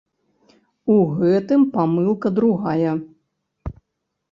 [0.93, 2.91] У гэтым памылка другая.